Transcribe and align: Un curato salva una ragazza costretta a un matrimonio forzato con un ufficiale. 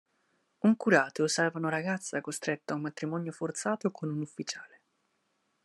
Un 0.61 0.75
curato 0.77 1.27
salva 1.27 1.59
una 1.59 1.69
ragazza 1.69 2.21
costretta 2.21 2.73
a 2.73 2.75
un 2.75 2.81
matrimonio 2.81 3.31
forzato 3.31 3.91
con 3.91 4.09
un 4.09 4.21
ufficiale. 4.21 4.81